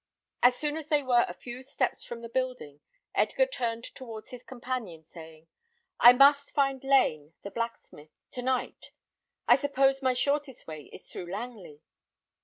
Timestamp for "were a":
1.03-1.33